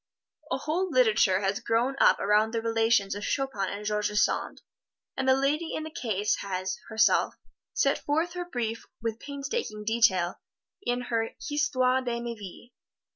[0.51, 4.63] A whole literature has grown up around the relations of Chopin and George Sand,
[5.15, 7.35] and the lady in the case has, herself,
[7.75, 10.41] set forth her brief with painstaking detail
[10.81, 12.71] in her "Histoire de Ma Vie."